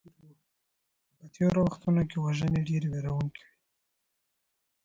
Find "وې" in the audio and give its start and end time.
3.47-3.55